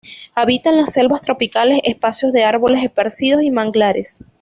[0.33, 4.21] Habita en las selvas tropicales, espacios de árboles esparcidos y manglares.